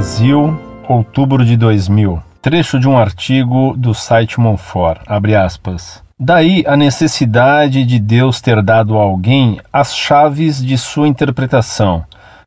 Brasil, 0.00 0.58
outubro 0.88 1.44
de 1.44 1.58
2000. 1.58 2.22
Trecho 2.40 2.80
de 2.80 2.88
um 2.88 2.96
artigo 2.96 3.74
do 3.76 3.92
site 3.92 4.40
Monfort, 4.40 5.02
abre 5.06 5.36
aspas. 5.36 6.02
Daí 6.18 6.64
a 6.66 6.74
necessidade 6.74 7.84
de 7.84 7.98
Deus 7.98 8.40
ter 8.40 8.62
dado 8.62 8.96
a 8.96 9.02
alguém 9.02 9.60
as 9.70 9.94
chaves 9.94 10.64
de 10.64 10.78
sua 10.78 11.06
interpretação. 11.06 12.02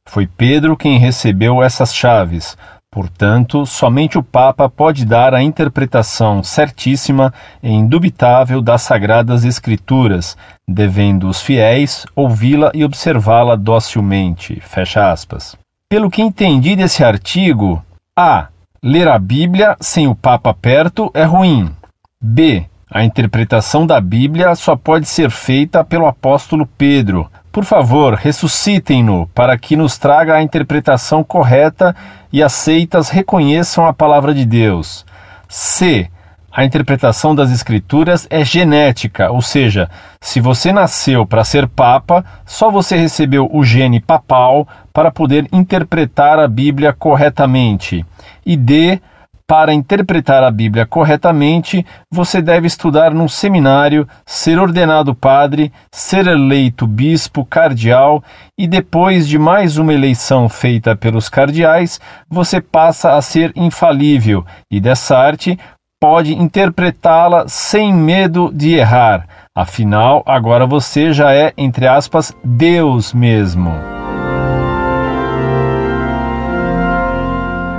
Foi 0.10 0.26
Pedro 0.26 0.76
quem 0.76 0.98
recebeu 0.98 1.62
essas 1.62 1.94
chaves. 1.94 2.58
Portanto, 2.90 3.68
somente 3.68 4.18
o 4.18 4.24
Papa 4.24 4.68
pode 4.68 5.06
dar 5.06 5.36
a 5.36 5.44
interpretação 5.44 6.42
certíssima 6.42 7.32
e 7.62 7.72
indubitável 7.72 8.64
das 8.64 8.82
Sagradas 8.82 9.46
Escrituras, 9.46 10.36
devendo 10.68 11.30
os 11.30 11.40
fiéis 11.40 12.04
ouvi-la 12.16 12.72
e 12.74 12.84
observá-la 12.84 13.56
docilmente. 13.56 14.60
Fecha 14.60 15.12
aspas. 15.12 15.56
Pelo 15.94 16.10
que 16.10 16.24
entendi 16.24 16.76
desse 16.76 17.04
artigo, 17.04 17.80
A. 18.18 18.48
Ler 18.82 19.08
a 19.08 19.20
Bíblia 19.20 19.78
sem 19.80 20.08
o 20.08 20.16
Papa 20.16 20.52
perto 20.52 21.12
é 21.14 21.24
ruim. 21.24 21.72
B. 22.20 22.66
A 22.90 23.04
interpretação 23.04 23.86
da 23.86 24.02
Bíblia 24.02 24.56
só 24.56 24.76
pode 24.76 25.06
ser 25.06 25.30
feita 25.30 25.84
pelo 25.84 26.08
apóstolo 26.08 26.66
Pedro. 26.66 27.30
Por 27.52 27.64
favor, 27.64 28.16
ressuscitem-no 28.16 29.30
para 29.36 29.56
que 29.56 29.76
nos 29.76 29.96
traga 30.00 30.34
a 30.34 30.42
interpretação 30.42 31.24
correta 31.24 31.96
e 32.32 32.42
aceitas 32.42 33.10
reconheçam 33.10 33.86
a 33.86 33.94
palavra 33.94 34.34
de 34.34 34.48
Deus. 34.48 35.06
C. 35.48 36.10
A 36.56 36.64
interpretação 36.64 37.34
das 37.34 37.50
Escrituras 37.52 38.28
é 38.30 38.46
genética, 38.46 39.32
ou 39.32 39.42
seja, 39.42 39.90
se 40.22 40.40
você 40.40 40.72
nasceu 40.72 41.26
para 41.26 41.44
ser 41.44 41.68
papa, 41.68 42.24
só 42.46 42.70
você 42.70 42.96
recebeu 42.96 43.50
o 43.52 43.64
gene 43.64 44.00
papal 44.00 44.68
para 44.94 45.10
poder 45.10 45.48
interpretar 45.52 46.38
a 46.38 46.48
Bíblia 46.48 46.94
corretamente. 46.94 48.06
E 48.46 48.56
D 48.56 49.02
para 49.46 49.74
interpretar 49.74 50.42
a 50.44 50.50
Bíblia 50.50 50.86
corretamente, 50.86 51.86
você 52.10 52.42
deve 52.42 52.66
estudar 52.66 53.14
num 53.14 53.28
seminário, 53.28 54.08
ser 54.26 54.58
ordenado 54.58 55.14
padre, 55.14 55.72
ser 55.92 56.28
eleito 56.28 56.88
bispo 56.88 57.46
cardeal 57.46 58.24
e 58.58 58.68
depois 58.68 59.28
de 59.28 59.38
mais 59.38 59.78
uma 59.78 59.94
eleição 59.94 60.48
feita 60.48 60.96
pelos 60.96 61.28
cardeais, 61.28 62.00
você 62.30 62.62
passa 62.62 63.16
a 63.16 63.22
ser 63.22 63.52
infalível 63.56 64.46
e 64.72 64.80
dessa 64.80 65.18
arte 65.18 65.60
pode 66.04 66.34
interpretá-la 66.34 67.48
sem 67.48 67.94
medo 67.94 68.52
de 68.54 68.74
errar. 68.74 69.26
Afinal, 69.56 70.22
agora 70.26 70.68
você 70.68 71.14
já 71.14 71.34
é, 71.34 71.54
entre 71.58 71.88
aspas, 71.88 72.36
Deus 72.44 73.14
mesmo. 73.14 73.72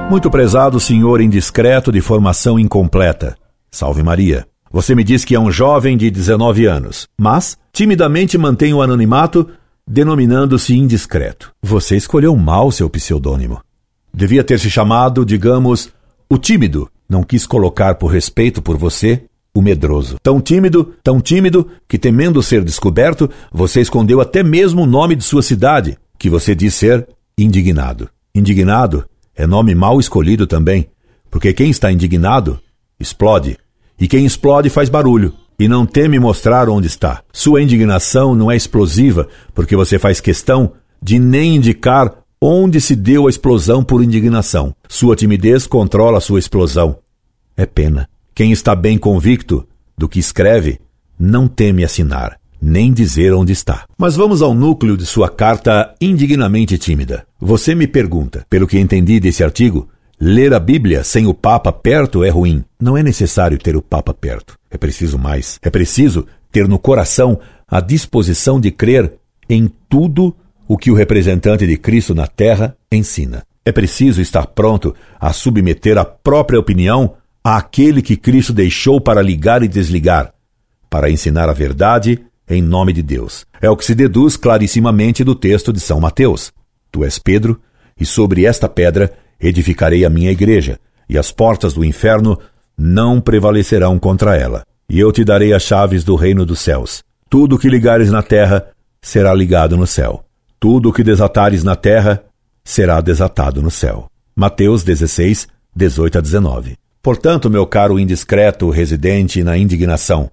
Muito 0.08 0.30
prezado 0.30 0.80
senhor 0.80 1.20
indiscreto 1.20 1.92
de 1.92 2.00
formação 2.00 2.58
incompleta. 2.58 3.36
Salve 3.70 4.02
Maria. 4.02 4.46
Você 4.72 4.94
me 4.94 5.04
diz 5.04 5.22
que 5.22 5.34
é 5.34 5.38
um 5.38 5.50
jovem 5.50 5.94
de 5.94 6.10
19 6.10 6.64
anos, 6.64 7.06
mas 7.20 7.58
timidamente 7.74 8.38
mantém 8.38 8.72
o 8.72 8.80
anonimato, 8.80 9.50
denominando-se 9.86 10.74
indiscreto. 10.74 11.52
Você 11.62 11.94
escolheu 11.94 12.34
mal 12.34 12.72
seu 12.72 12.88
pseudônimo. 12.88 13.60
Devia 14.14 14.42
ter 14.42 14.58
se 14.58 14.70
chamado, 14.70 15.26
digamos, 15.26 15.90
o 16.26 16.38
tímido. 16.38 16.88
Não 17.08 17.22
quis 17.22 17.46
colocar 17.46 17.94
por 17.96 18.08
respeito 18.08 18.62
por 18.62 18.76
você 18.76 19.24
o 19.54 19.62
medroso. 19.62 20.16
Tão 20.22 20.40
tímido, 20.40 20.94
tão 21.02 21.20
tímido, 21.20 21.70
que 21.88 21.98
temendo 21.98 22.42
ser 22.42 22.64
descoberto, 22.64 23.30
você 23.52 23.80
escondeu 23.80 24.20
até 24.20 24.42
mesmo 24.42 24.82
o 24.82 24.86
nome 24.86 25.14
de 25.14 25.22
sua 25.22 25.42
cidade, 25.42 25.96
que 26.18 26.28
você 26.28 26.54
diz 26.54 26.74
ser 26.74 27.06
indignado. 27.38 28.08
Indignado 28.34 29.04
é 29.36 29.46
nome 29.46 29.74
mal 29.74 30.00
escolhido 30.00 30.46
também, 30.46 30.88
porque 31.30 31.52
quem 31.52 31.70
está 31.70 31.92
indignado 31.92 32.58
explode, 32.98 33.56
e 33.98 34.08
quem 34.08 34.24
explode 34.24 34.68
faz 34.70 34.88
barulho 34.88 35.32
e 35.58 35.68
não 35.68 35.86
teme 35.86 36.18
mostrar 36.18 36.68
onde 36.68 36.86
está. 36.86 37.22
Sua 37.32 37.62
indignação 37.62 38.34
não 38.34 38.50
é 38.50 38.56
explosiva, 38.56 39.28
porque 39.54 39.76
você 39.76 39.98
faz 39.98 40.20
questão 40.20 40.72
de 41.00 41.18
nem 41.18 41.56
indicar 41.56 42.12
onde 42.46 42.78
se 42.78 42.94
deu 42.94 43.26
a 43.26 43.30
explosão 43.30 43.82
por 43.82 44.04
indignação. 44.04 44.74
Sua 44.86 45.16
timidez 45.16 45.66
controla 45.66 46.20
sua 46.20 46.38
explosão. 46.38 46.98
É 47.56 47.64
pena. 47.64 48.06
Quem 48.34 48.52
está 48.52 48.74
bem 48.74 48.98
convicto 48.98 49.66
do 49.96 50.06
que 50.06 50.18
escreve 50.18 50.78
não 51.18 51.48
teme 51.48 51.82
assinar 51.82 52.38
nem 52.60 52.94
dizer 52.94 53.34
onde 53.34 53.52
está. 53.52 53.84
Mas 53.98 54.16
vamos 54.16 54.40
ao 54.40 54.54
núcleo 54.54 54.96
de 54.96 55.04
sua 55.04 55.28
carta 55.28 55.94
indignamente 56.00 56.78
tímida. 56.78 57.26
Você 57.38 57.74
me 57.74 57.86
pergunta, 57.86 58.46
pelo 58.48 58.66
que 58.66 58.78
entendi 58.78 59.20
desse 59.20 59.44
artigo, 59.44 59.86
ler 60.18 60.54
a 60.54 60.58
Bíblia 60.58 61.04
sem 61.04 61.26
o 61.26 61.34
Papa 61.34 61.70
perto 61.70 62.24
é 62.24 62.30
ruim. 62.30 62.64
Não 62.80 62.96
é 62.96 63.02
necessário 63.02 63.58
ter 63.58 63.76
o 63.76 63.82
Papa 63.82 64.14
perto. 64.14 64.56
É 64.70 64.78
preciso 64.78 65.18
mais. 65.18 65.58
É 65.62 65.68
preciso 65.68 66.26
ter 66.50 66.66
no 66.66 66.78
coração 66.78 67.38
a 67.68 67.82
disposição 67.82 68.58
de 68.58 68.70
crer 68.70 69.12
em 69.46 69.70
tudo 69.86 70.34
o 70.66 70.76
que 70.76 70.90
o 70.90 70.94
representante 70.94 71.66
de 71.66 71.76
Cristo 71.76 72.14
na 72.14 72.26
terra 72.26 72.76
ensina. 72.90 73.44
É 73.64 73.72
preciso 73.72 74.20
estar 74.20 74.46
pronto 74.46 74.94
a 75.18 75.32
submeter 75.32 75.96
a 75.96 76.04
própria 76.04 76.58
opinião 76.58 77.14
àquele 77.42 78.02
que 78.02 78.16
Cristo 78.16 78.52
deixou 78.52 79.00
para 79.00 79.22
ligar 79.22 79.62
e 79.62 79.68
desligar, 79.68 80.32
para 80.88 81.10
ensinar 81.10 81.48
a 81.48 81.52
verdade 81.52 82.24
em 82.48 82.62
nome 82.62 82.92
de 82.92 83.02
Deus. 83.02 83.46
É 83.60 83.70
o 83.70 83.76
que 83.76 83.84
se 83.84 83.94
deduz 83.94 84.36
clarissimamente 84.36 85.24
do 85.24 85.34
texto 85.34 85.72
de 85.72 85.80
São 85.80 86.00
Mateus. 86.00 86.52
Tu 86.92 87.04
és 87.04 87.18
Pedro, 87.18 87.60
e 87.98 88.04
sobre 88.04 88.44
esta 88.44 88.68
pedra 88.68 89.12
edificarei 89.40 90.04
a 90.04 90.10
minha 90.10 90.30
igreja, 90.30 90.78
e 91.08 91.18
as 91.18 91.30
portas 91.30 91.74
do 91.74 91.84
inferno 91.84 92.38
não 92.76 93.20
prevalecerão 93.20 93.98
contra 93.98 94.36
ela. 94.36 94.64
E 94.88 94.98
eu 94.98 95.10
te 95.12 95.24
darei 95.24 95.52
as 95.52 95.62
chaves 95.62 96.04
do 96.04 96.16
reino 96.16 96.44
dos 96.44 96.60
céus. 96.60 97.02
Tudo 97.30 97.56
o 97.56 97.58
que 97.58 97.68
ligares 97.68 98.10
na 98.10 98.22
terra 98.22 98.66
será 99.00 99.32
ligado 99.34 99.76
no 99.76 99.86
céu. 99.86 100.23
Tudo 100.58 100.88
o 100.88 100.92
que 100.92 101.02
desatares 101.02 101.62
na 101.62 101.76
terra 101.76 102.24
será 102.64 103.00
desatado 103.00 103.62
no 103.62 103.70
céu. 103.70 104.10
Mateus 104.34 104.82
16, 104.82 105.48
18 105.74 106.18
a 106.18 106.20
19. 106.20 106.76
Portanto, 107.02 107.50
meu 107.50 107.66
caro 107.66 107.98
indiscreto 107.98 108.70
residente 108.70 109.42
na 109.44 109.58
indignação, 109.58 110.30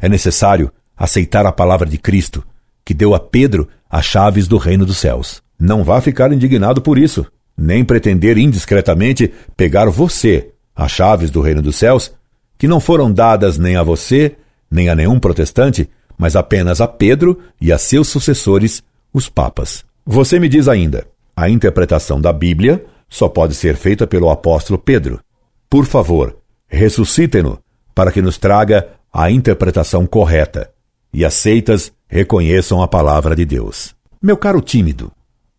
é 0.00 0.08
necessário 0.08 0.72
aceitar 0.96 1.46
a 1.46 1.52
palavra 1.52 1.88
de 1.88 1.96
Cristo, 1.96 2.44
que 2.84 2.92
deu 2.92 3.14
a 3.14 3.20
Pedro 3.20 3.68
as 3.88 4.04
chaves 4.04 4.48
do 4.48 4.56
reino 4.56 4.84
dos 4.84 4.98
céus. 4.98 5.40
Não 5.58 5.84
vá 5.84 6.00
ficar 6.00 6.32
indignado 6.32 6.82
por 6.82 6.98
isso, 6.98 7.26
nem 7.56 7.84
pretender 7.84 8.36
indiscretamente 8.36 9.32
pegar 9.56 9.88
você 9.88 10.50
as 10.74 10.92
chaves 10.92 11.30
do 11.30 11.40
reino 11.40 11.60
dos 11.62 11.76
céus, 11.76 12.12
que 12.56 12.68
não 12.68 12.80
foram 12.80 13.12
dadas 13.12 13.58
nem 13.58 13.76
a 13.76 13.82
você, 13.82 14.36
nem 14.70 14.88
a 14.88 14.94
nenhum 14.94 15.18
protestante, 15.18 15.88
mas 16.16 16.36
apenas 16.36 16.80
a 16.80 16.86
Pedro 16.86 17.38
e 17.60 17.72
a 17.72 17.78
seus 17.78 18.08
sucessores, 18.08 18.82
os 19.12 19.28
papas. 19.28 19.84
Você 20.04 20.38
me 20.38 20.48
diz 20.48 20.68
ainda: 20.68 21.06
a 21.36 21.48
interpretação 21.48 22.20
da 22.20 22.32
Bíblia 22.32 22.84
só 23.08 23.28
pode 23.28 23.54
ser 23.54 23.76
feita 23.76 24.06
pelo 24.06 24.30
apóstolo 24.30 24.78
Pedro. 24.78 25.20
Por 25.68 25.86
favor, 25.86 26.36
ressuscite-no 26.66 27.58
para 27.94 28.12
que 28.12 28.22
nos 28.22 28.38
traga 28.38 28.88
a 29.12 29.30
interpretação 29.30 30.06
correta 30.06 30.70
e 31.12 31.24
aceitas 31.24 31.92
reconheçam 32.06 32.82
a 32.82 32.88
palavra 32.88 33.34
de 33.34 33.44
Deus. 33.44 33.94
Meu 34.22 34.36
caro 34.36 34.60
tímido, 34.60 35.12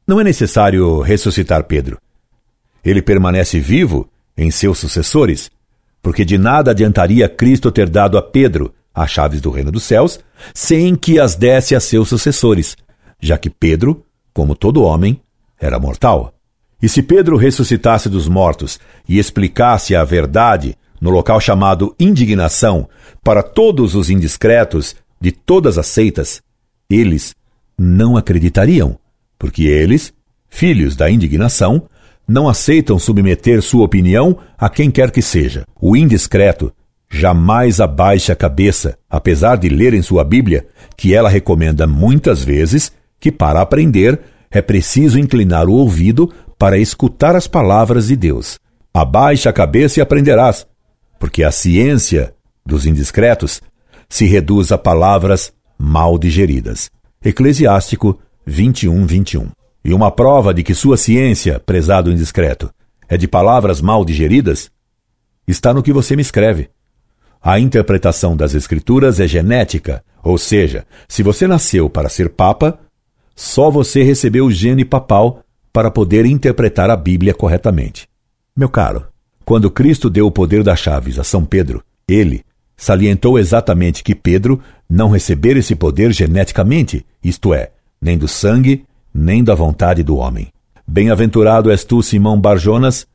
não 0.07 0.19
é 0.19 0.23
necessário 0.23 1.01
ressuscitar 1.01 1.63
Pedro. 1.65 1.97
Ele 2.83 3.01
permanece 3.01 3.59
vivo 3.59 4.09
em 4.37 4.49
seus 4.51 4.79
sucessores, 4.79 5.51
porque 6.01 6.23
de 6.23 6.37
nada 6.37 6.71
adiantaria 6.71 7.27
Cristo 7.27 7.71
ter 7.71 7.89
dado 7.89 8.17
a 8.17 8.21
Pedro 8.21 8.73
as 8.93 9.11
chaves 9.11 9.39
do 9.39 9.49
reino 9.49 9.71
dos 9.71 9.83
céus, 9.83 10.19
sem 10.53 10.95
que 10.95 11.19
as 11.19 11.35
desse 11.35 11.75
a 11.75 11.79
seus 11.79 12.09
sucessores, 12.09 12.75
já 13.19 13.37
que 13.37 13.49
Pedro, 13.49 14.05
como 14.33 14.55
todo 14.55 14.83
homem, 14.83 15.19
era 15.59 15.79
mortal. 15.79 16.33
E 16.81 16.87
se 16.87 17.03
Pedro 17.03 17.35
ressuscitasse 17.35 18.07
dos 18.07 18.27
mortos 18.27 18.79
e 19.07 19.19
explicasse 19.19 19.95
a 19.95 20.03
verdade 20.03 20.75
no 21.01 21.09
local 21.09 21.39
chamado 21.39 21.93
indignação 21.99 22.87
para 23.23 23.43
todos 23.43 23.95
os 23.95 24.09
indiscretos 24.09 24.95
de 25.19 25.31
todas 25.31 25.77
as 25.77 25.87
seitas, 25.87 26.41
eles 26.89 27.35
não 27.77 28.15
acreditariam, 28.15 28.97
porque 29.37 29.63
eles, 29.63 30.13
filhos 30.49 30.95
da 30.95 31.09
indignação, 31.09 31.83
não 32.27 32.47
aceitam 32.47 32.99
submeter 32.99 33.61
sua 33.61 33.83
opinião 33.83 34.37
a 34.57 34.69
quem 34.69 34.91
quer 34.91 35.11
que 35.11 35.21
seja. 35.21 35.65
O 35.81 35.97
indiscreto 35.97 36.71
jamais 37.09 37.81
abaixa 37.81 38.33
a 38.33 38.35
cabeça, 38.35 38.97
apesar 39.09 39.57
de 39.57 39.67
ler 39.67 39.93
em 39.93 40.01
sua 40.01 40.23
Bíblia 40.23 40.67
que 40.95 41.13
ela 41.13 41.27
recomenda 41.27 41.87
muitas 41.87 42.43
vezes 42.43 42.91
que 43.19 43.31
para 43.31 43.61
aprender 43.61 44.19
é 44.51 44.61
preciso 44.61 45.19
inclinar 45.19 45.67
o 45.67 45.73
ouvido 45.73 46.31
para 46.57 46.77
escutar 46.77 47.35
as 47.35 47.47
palavras 47.47 48.07
de 48.07 48.15
Deus. 48.15 48.59
Abaixa 48.93 49.49
a 49.49 49.53
cabeça 49.53 49.99
e 49.99 50.01
aprenderás, 50.01 50.65
porque 51.19 51.43
a 51.43 51.51
ciência 51.51 52.33
dos 52.65 52.85
indiscretos 52.85 53.61
se 54.09 54.25
reduz 54.25 54.71
a 54.71 54.77
palavras 54.77 55.53
mal 55.77 56.17
digeridas. 56.17 56.89
Eclesiástico 57.23 58.19
21, 58.45 59.05
21. 59.05 59.49
E 59.83 59.93
uma 59.93 60.11
prova 60.11 60.53
de 60.53 60.63
que 60.63 60.73
sua 60.73 60.97
ciência, 60.97 61.59
prezado 61.59 62.11
indiscreto, 62.11 62.69
é 63.07 63.17
de 63.17 63.27
palavras 63.27 63.79
mal 63.81 64.03
digeridas? 64.03 64.69
Está 65.47 65.73
no 65.73 65.83
que 65.83 65.93
você 65.93 66.15
me 66.15 66.21
escreve. 66.21 66.69
A 67.41 67.59
interpretação 67.59 68.35
das 68.35 68.53
Escrituras 68.53 69.19
é 69.19 69.27
genética, 69.27 70.03
ou 70.21 70.37
seja, 70.37 70.85
se 71.07 71.23
você 71.23 71.47
nasceu 71.47 71.89
para 71.89 72.09
ser 72.09 72.29
papa, 72.29 72.79
só 73.39 73.71
você 73.71 74.03
recebeu 74.03 74.47
o 74.47 74.51
gene 74.51 74.83
papal 74.83 75.39
para 75.71 75.89
poder 75.89 76.25
interpretar 76.25 76.89
a 76.89 76.97
Bíblia 76.97 77.33
corretamente. 77.33 78.05
Meu 78.53 78.67
caro, 78.67 79.05
quando 79.45 79.71
Cristo 79.71 80.09
deu 80.09 80.27
o 80.27 80.31
poder 80.31 80.61
das 80.61 80.77
chaves 80.77 81.17
a 81.17 81.23
São 81.23 81.45
Pedro, 81.45 81.81
ele 82.05 82.43
salientou 82.75 83.39
exatamente 83.39 84.03
que 84.03 84.13
Pedro 84.13 84.61
não 84.89 85.09
recebera 85.09 85.57
esse 85.57 85.73
poder 85.73 86.11
geneticamente, 86.11 87.05
isto 87.23 87.53
é, 87.53 87.71
nem 88.01 88.17
do 88.17 88.27
sangue, 88.27 88.83
nem 89.13 89.41
da 89.41 89.55
vontade 89.55 90.03
do 90.03 90.17
homem. 90.17 90.49
Bem-aventurado 90.85 91.71
és 91.71 91.85
tu, 91.85 92.03
Simão 92.03 92.37
Barjonas, 92.41 93.07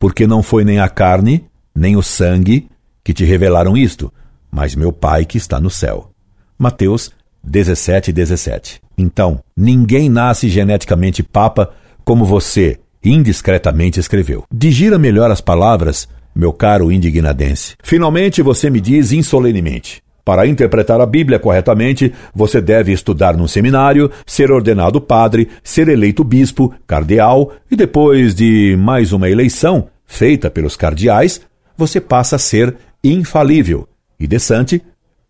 porque 0.00 0.26
não 0.26 0.42
foi 0.42 0.64
nem 0.64 0.80
a 0.80 0.88
carne, 0.88 1.44
nem 1.72 1.94
o 1.94 2.02
sangue 2.02 2.68
que 3.04 3.14
te 3.14 3.24
revelaram 3.24 3.76
isto, 3.76 4.12
mas 4.50 4.74
meu 4.74 4.92
Pai 4.92 5.24
que 5.24 5.38
está 5.38 5.60
no 5.60 5.70
céu. 5.70 6.10
Mateus 6.58 7.12
17, 7.44 8.12
17. 8.12 8.80
Então, 8.96 9.40
ninguém 9.56 10.08
nasce 10.08 10.48
geneticamente 10.48 11.22
papa 11.22 11.70
como 12.04 12.24
você 12.24 12.78
indiscretamente 13.04 14.00
escreveu. 14.00 14.44
Digira 14.52 14.98
melhor 14.98 15.30
as 15.30 15.40
palavras, 15.40 16.08
meu 16.34 16.52
caro 16.52 16.90
indignadense. 16.90 17.76
Finalmente 17.82 18.42
você 18.42 18.70
me 18.70 18.80
diz 18.80 19.12
insolenemente. 19.12 20.02
Para 20.24 20.46
interpretar 20.46 21.00
a 21.02 21.06
Bíblia 21.06 21.38
corretamente, 21.38 22.12
você 22.34 22.58
deve 22.60 22.92
estudar 22.92 23.36
num 23.36 23.46
seminário, 23.46 24.10
ser 24.24 24.50
ordenado 24.50 24.98
padre, 24.98 25.48
ser 25.62 25.86
eleito 25.88 26.24
bispo, 26.24 26.74
cardeal 26.86 27.52
e 27.70 27.76
depois 27.76 28.34
de 28.34 28.74
mais 28.78 29.12
uma 29.12 29.28
eleição 29.28 29.88
feita 30.06 30.50
pelos 30.50 30.76
cardeais, 30.76 31.42
você 31.76 32.00
passa 32.00 32.36
a 32.36 32.38
ser 32.38 32.74
infalível 33.02 33.86
e 34.18 34.26
Desante 34.26 34.80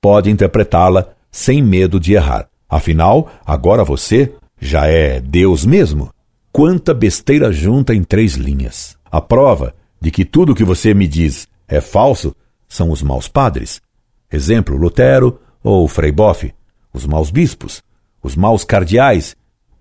pode 0.01 0.31
interpretá-la 0.31 1.14
sem 1.35 1.61
medo 1.61 1.99
de 1.99 2.13
errar. 2.13 2.47
Afinal, 2.71 3.29
agora 3.45 3.83
você 3.83 4.33
já 4.57 4.87
é 4.87 5.21
Deus 5.21 5.67
mesmo. 5.67 6.09
Quanta 6.53 6.95
besteira 6.95 7.53
junta 7.53 7.93
em 7.93 8.05
três 8.05 8.35
linhas. 8.35 8.97
A 9.11 9.21
prova 9.21 9.75
de 10.01 10.13
que 10.13 10.25
tudo 10.25 10.53
o 10.53 10.55
que 10.55 10.63
você 10.63 10.95
me 10.95 11.09
diz 11.09 11.49
é 11.67 11.81
falso 11.81 12.33
são 12.69 12.89
os 12.93 13.03
maus 13.03 13.27
padres. 13.27 13.83
Exemplo, 14.31 14.77
Lutero 14.77 15.41
ou 15.61 15.89
Frei 15.89 16.13
Boff, 16.13 16.55
os 16.93 17.05
maus 17.05 17.33
bispos, 17.33 17.83
os 18.23 18.37
maus 18.37 18.63
cardeais 18.63 19.35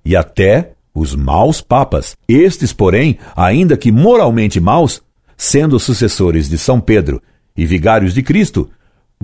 e 0.04 0.16
até 0.16 0.72
os 0.92 1.16
maus 1.16 1.62
papas. 1.62 2.18
Estes, 2.28 2.74
porém, 2.74 3.20
ainda 3.36 3.78
que 3.78 3.92
moralmente 3.92 4.60
maus, 4.60 5.04
sendo 5.38 5.80
sucessores 5.80 6.50
de 6.50 6.58
São 6.58 6.82
Pedro 6.82 7.22
e 7.56 7.64
vigários 7.64 8.16
de 8.16 8.24
Cristo, 8.24 8.72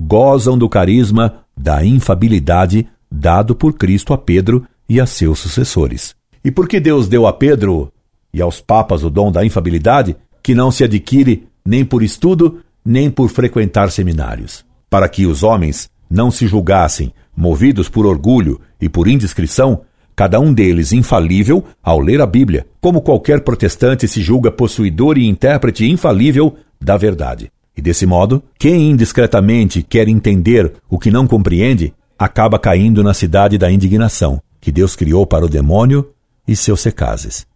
gozam 0.00 0.56
do 0.56 0.68
carisma 0.68 1.39
da 1.60 1.84
infabilidade 1.84 2.88
dado 3.10 3.54
por 3.54 3.74
Cristo 3.74 4.14
a 4.14 4.18
Pedro 4.18 4.64
e 4.88 4.98
a 4.98 5.04
seus 5.04 5.38
sucessores. 5.38 6.14
E 6.42 6.50
por 6.50 6.66
que 6.66 6.80
Deus 6.80 7.06
deu 7.06 7.26
a 7.26 7.32
Pedro 7.32 7.92
e 8.32 8.40
aos 8.40 8.60
papas 8.60 9.04
o 9.04 9.10
dom 9.10 9.30
da 9.30 9.44
infabilidade, 9.44 10.16
que 10.42 10.54
não 10.54 10.70
se 10.70 10.84
adquire 10.84 11.46
nem 11.64 11.84
por 11.84 12.02
estudo, 12.02 12.60
nem 12.82 13.10
por 13.10 13.28
frequentar 13.28 13.90
seminários? 13.90 14.64
Para 14.88 15.08
que 15.08 15.26
os 15.26 15.42
homens 15.42 15.90
não 16.08 16.30
se 16.30 16.46
julgassem 16.46 17.12
movidos 17.36 17.88
por 17.88 18.06
orgulho 18.06 18.58
e 18.80 18.88
por 18.88 19.06
indiscrição, 19.06 19.82
cada 20.16 20.40
um 20.40 20.52
deles 20.52 20.92
infalível 20.92 21.62
ao 21.82 22.00
ler 22.00 22.22
a 22.22 22.26
Bíblia, 22.26 22.66
como 22.80 23.02
qualquer 23.02 23.42
protestante 23.42 24.08
se 24.08 24.22
julga 24.22 24.50
possuidor 24.50 25.18
e 25.18 25.26
intérprete 25.26 25.86
infalível 25.86 26.56
da 26.80 26.96
verdade. 26.96 27.52
E 27.80 27.82
desse 27.82 28.04
modo, 28.04 28.42
quem 28.58 28.90
indiscretamente 28.90 29.82
quer 29.82 30.06
entender 30.06 30.70
o 30.86 30.98
que 30.98 31.10
não 31.10 31.26
compreende, 31.26 31.94
acaba 32.18 32.58
caindo 32.58 33.02
na 33.02 33.14
cidade 33.14 33.56
da 33.56 33.72
indignação, 33.72 34.38
que 34.60 34.70
Deus 34.70 34.94
criou 34.94 35.26
para 35.26 35.46
o 35.46 35.48
demônio 35.48 36.10
e 36.46 36.54
seus 36.54 36.82
secazes. 36.82 37.46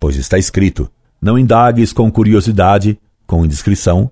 Pois 0.00 0.16
está 0.16 0.36
escrito: 0.36 0.90
Não 1.22 1.38
indagues 1.38 1.92
com 1.92 2.10
curiosidade, 2.10 2.98
com 3.24 3.44
indiscrição, 3.44 4.10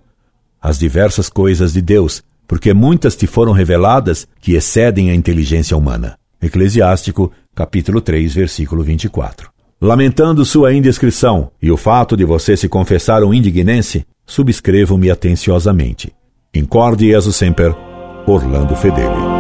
as 0.63 0.79
diversas 0.79 1.29
coisas 1.29 1.73
de 1.73 1.83
Deus, 1.83 2.23
porque 2.47 2.73
muitas 2.73 3.17
te 3.17 3.27
foram 3.27 3.51
reveladas 3.51 4.25
que 4.41 4.55
excedem 4.55 5.11
a 5.11 5.17
inteligência 5.17 5.77
humana. 5.77 6.17
Eclesiástico, 6.41 7.33
capítulo 7.57 8.01
3, 8.01 8.33
versículo 8.33 8.85
24. 8.85 9.51
Lamentando 9.81 10.45
sua 10.45 10.73
indiscrição 10.73 11.51
e 11.61 11.73
o 11.73 11.77
fato 11.77 12.17
de 12.17 12.25
você 12.25 12.57
se 12.57 12.69
confessar 12.69 13.25
um 13.25 13.35
indignense, 13.35 14.07
subscrevo-me 14.27 15.11
atenciosamente. 15.11 16.13
Incorde 16.53 17.07
Jesus 17.07 17.37
Semper, 17.37 17.75
Orlando 18.27 18.75
Fedeli. 18.75 19.36